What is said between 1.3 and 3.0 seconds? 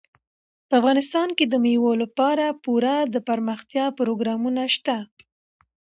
کې د مېوو لپاره پوره